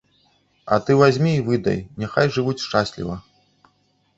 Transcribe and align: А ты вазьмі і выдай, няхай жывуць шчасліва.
А 0.75 0.77
ты 0.85 0.95
вазьмі 1.01 1.33
і 1.39 1.43
выдай, 1.49 1.79
няхай 2.05 2.33
жывуць 2.39 2.59
шчасліва. 2.65 3.19